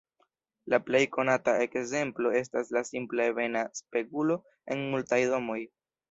[0.73, 4.39] La plej konata ekzemplo estas la simpla ebena spegulo
[4.77, 5.59] en multaj domoj.